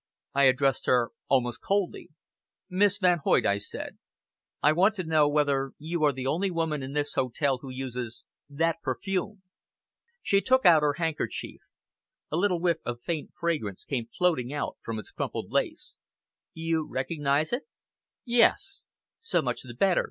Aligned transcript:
I 0.33 0.45
addressed 0.45 0.87
her 0.87 1.11
almost 1.27 1.61
coldly. 1.61 2.09
"Miss 2.71 2.97
Van 2.97 3.19
Hoyt," 3.19 3.45
I 3.45 3.59
said, 3.59 3.99
"I 4.63 4.71
want 4.71 4.95
to 4.95 5.03
know 5.03 5.29
whether 5.29 5.73
you 5.77 6.03
are 6.05 6.11
the 6.11 6.25
only 6.25 6.49
woman 6.49 6.81
in 6.81 6.93
this 6.93 7.13
hotel 7.13 7.59
who 7.59 7.69
uses 7.69 8.23
that 8.49 8.81
perfume." 8.81 9.43
She 10.23 10.41
took 10.41 10.65
out 10.65 10.81
her 10.81 10.93
handkerchief. 10.93 11.61
A 12.31 12.37
little 12.37 12.59
whiff 12.59 12.79
of 12.83 13.03
faint 13.03 13.33
fragrance 13.39 13.85
came 13.85 14.07
floating 14.07 14.51
out 14.51 14.75
from 14.83 14.97
its 14.97 15.11
crumpled 15.11 15.51
lace. 15.51 15.97
"You 16.55 16.83
recognize 16.89 17.53
it?" 17.53 17.67
"Yes!" 18.25 18.85
"So 19.19 19.39
much 19.43 19.61
the 19.61 19.75
better!" 19.75 19.99